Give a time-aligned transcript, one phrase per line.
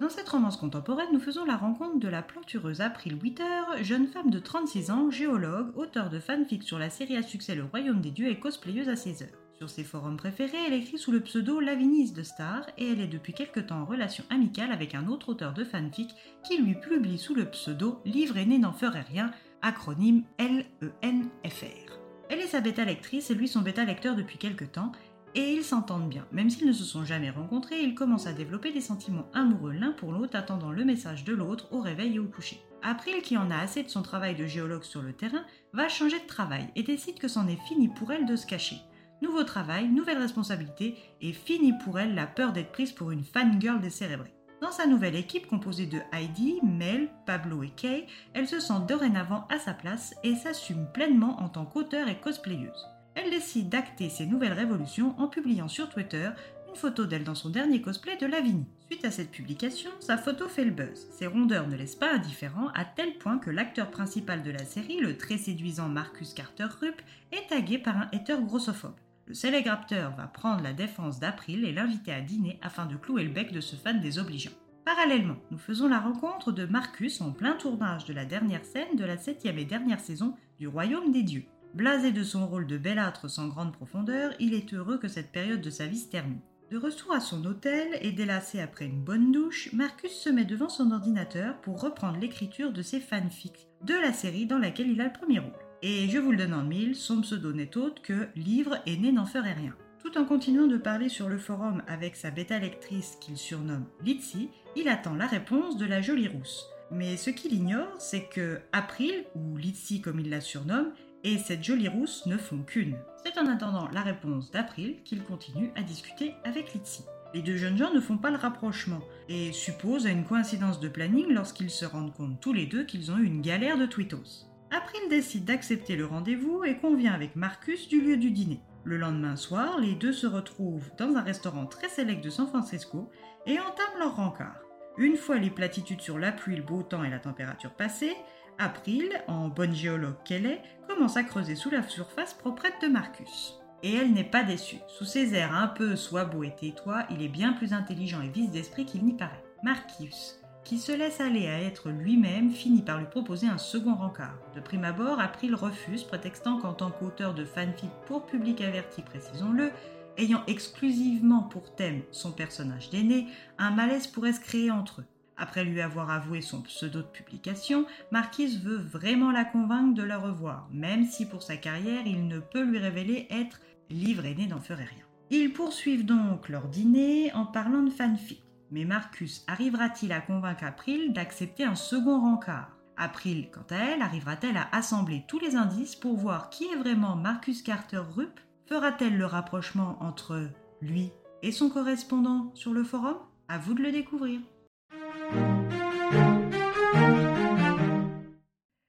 [0.00, 3.44] Dans cette romance contemporaine, nous faisons la rencontre de la plantureuse April Witter,
[3.82, 7.64] jeune femme de 36 ans, géologue, auteur de fanfic sur la série à succès Le
[7.64, 9.38] Royaume des Dieux et cosplayeuse à 16 heures.
[9.58, 13.08] Sur ses forums préférés, elle écrit sous le pseudo Lavinis de Star et elle est
[13.08, 16.08] depuis quelque temps en relation amicale avec un autre auteur de fanfic
[16.48, 19.30] qui lui publie sous le pseudo Livre aîné n'en ferait rien,
[19.60, 21.98] acronyme L-E-N-F-R.
[22.30, 24.92] Elle est sa bêta lectrice et lui son bêta lecteur depuis quelque temps
[25.34, 26.26] et ils s'entendent bien.
[26.32, 29.92] Même s'ils ne se sont jamais rencontrés, ils commencent à développer des sentiments amoureux l'un
[29.92, 32.60] pour l'autre, attendant le message de l'autre au réveil et au coucher.
[32.82, 36.18] April, qui en a assez de son travail de géologue sur le terrain, va changer
[36.18, 38.76] de travail et décide que c'en est fini pour elle de se cacher.
[39.22, 43.80] Nouveau travail, nouvelle responsabilité, et fini pour elle la peur d'être prise pour une fangirl
[43.80, 44.34] décérébrée.
[44.62, 49.46] Dans sa nouvelle équipe composée de Heidi, Mel, Pablo et Kay, elle se sent dorénavant
[49.48, 54.26] à sa place et s'assume pleinement en tant qu'auteur et cosplayeuse elle décide d'acter ses
[54.26, 56.30] nouvelles révolutions en publiant sur Twitter
[56.68, 58.66] une photo d'elle dans son dernier cosplay de Lavinie.
[58.86, 61.08] Suite à cette publication, sa photo fait le buzz.
[61.12, 65.00] Ses rondeurs ne laissent pas indifférent à tel point que l'acteur principal de la série,
[65.00, 67.00] le très séduisant Marcus Carter Rupp,
[67.32, 68.94] est tagué par un hater grossophobe.
[69.26, 73.24] Le célèbre acteur va prendre la défense d'April et l'inviter à dîner afin de clouer
[73.24, 74.50] le bec de ce fan désobligeant.
[74.84, 79.04] Parallèlement, nous faisons la rencontre de Marcus en plein tournage de la dernière scène de
[79.04, 81.44] la septième et dernière saison du Royaume des Dieux.
[81.74, 85.60] Blasé de son rôle de bellâtre sans grande profondeur, il est heureux que cette période
[85.60, 86.40] de sa vie se termine.
[86.70, 90.68] De retour à son hôtel et délassé après une bonne douche, Marcus se met devant
[90.68, 95.06] son ordinateur pour reprendre l'écriture de ses fanfics de la série dans laquelle il a
[95.06, 95.52] le premier rôle.
[95.82, 99.12] Et je vous le donne en mille, son pseudo n'est autre que Livre et né
[99.12, 99.74] n'en ferait rien.
[100.02, 104.50] Tout en continuant de parler sur le forum avec sa bêta lectrice qu'il surnomme Litsi,
[104.76, 106.66] il attend la réponse de la jolie rousse.
[106.90, 110.92] Mais ce qu'il ignore, c'est que April, ou Litsi comme il la surnomme,
[111.24, 112.96] et cette jolie rousse ne font qu'une.
[113.24, 117.04] C'est en attendant la réponse d'April qu'il continue à discuter avec Litsi.
[117.32, 120.88] Les deux jeunes gens ne font pas le rapprochement et supposent à une coïncidence de
[120.88, 124.46] planning lorsqu'ils se rendent compte tous les deux qu'ils ont eu une galère de tweetos.
[124.72, 128.60] April décide d'accepter le rendez-vous et convient avec Marcus du lieu du dîner.
[128.84, 133.10] Le lendemain soir, les deux se retrouvent dans un restaurant très sélect de San Francisco
[133.46, 134.60] et entament leur rencard.
[134.96, 138.16] Une fois les platitudes sur la pluie, le beau temps et la température passées,
[138.58, 143.58] April, en bonne géologue qu'elle est, commence à creuser sous la surface proprette de Marcus.
[143.82, 144.80] Et elle n'est pas déçue.
[144.88, 148.28] Sous ses airs un peu soit beau et tais-toi, il est bien plus intelligent et
[148.28, 149.42] vif d'esprit qu'il n'y paraît.
[149.62, 154.38] Marcus, qui se laisse aller à être lui-même, finit par lui proposer un second rencard.
[154.54, 159.72] De prime abord, April refuse, prétextant qu'en tant qu'auteur de fanfic pour public averti, précisons-le,
[160.18, 163.26] ayant exclusivement pour thème son personnage d'aîné,
[163.58, 165.06] un malaise pourrait se créer entre eux.
[165.40, 170.18] Après lui avoir avoué son pseudo de publication, Marquise veut vraiment la convaincre de la
[170.18, 173.58] revoir, même si pour sa carrière il ne peut lui révéler être
[173.88, 175.06] livre aîné n'en ferait rien.
[175.30, 178.42] Ils poursuivent donc leur dîner en parlant de fanfic.
[178.70, 182.76] Mais Marcus arrivera-t-il à convaincre April d'accepter un second rencard?
[182.98, 187.16] April, quant à elle, arrivera-t-elle à assembler tous les indices pour voir qui est vraiment
[187.16, 188.38] Marcus Carter Rupp?
[188.66, 190.50] Fera-t-elle le rapprochement entre
[190.82, 191.12] lui
[191.42, 193.16] et son correspondant sur le forum?
[193.48, 194.40] À vous de le découvrir.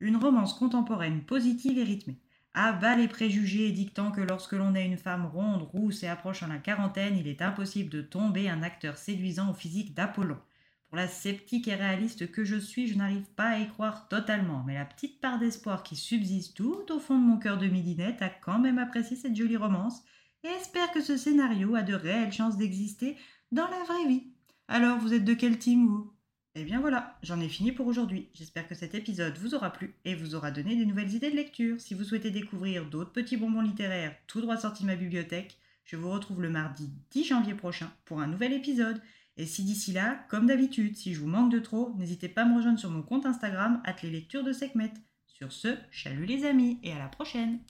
[0.00, 2.18] Une romance contemporaine positive et rythmée.
[2.54, 6.48] À bas les préjugés dictant que lorsque l'on est une femme ronde, rousse et approchant
[6.48, 10.36] la quarantaine, il est impossible de tomber un acteur séduisant au physique d'Apollon.
[10.88, 14.62] Pour la sceptique et réaliste que je suis, je n'arrive pas à y croire totalement,
[14.66, 18.20] mais la petite part d'espoir qui subsiste tout au fond de mon cœur de midinette
[18.20, 20.02] a quand même apprécié cette jolie romance
[20.44, 23.16] et espère que ce scénario a de réelles chances d'exister
[23.52, 24.26] dans la vraie vie.
[24.68, 26.11] Alors, vous êtes de quel team, vous?
[26.54, 28.28] Et eh bien voilà, j'en ai fini pour aujourd'hui.
[28.34, 31.36] J'espère que cet épisode vous aura plu et vous aura donné des nouvelles idées de
[31.36, 31.80] lecture.
[31.80, 35.56] Si vous souhaitez découvrir d'autres petits bonbons littéraires tout droit sortis de ma bibliothèque,
[35.86, 39.00] je vous retrouve le mardi 10 janvier prochain pour un nouvel épisode.
[39.38, 42.44] Et si d'ici là, comme d'habitude, si je vous manque de trop, n'hésitez pas à
[42.44, 44.92] me rejoindre sur mon compte Instagram, les de Sekhmet.
[45.26, 47.60] Sur ce, chalut les amis et à la prochaine!